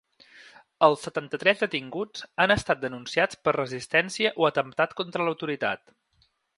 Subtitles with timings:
[0.87, 5.99] Els setanta-tres detinguts han estat denunciats per resistència o atemptat contra l’autoritat.